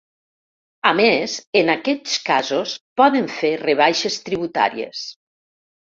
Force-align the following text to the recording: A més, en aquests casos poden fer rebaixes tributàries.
A 0.91 0.93
més, 0.99 1.35
en 1.61 1.69
aquests 1.75 2.17
casos 2.31 2.75
poden 3.03 3.31
fer 3.39 3.55
rebaixes 3.67 4.21
tributàries. 4.27 5.09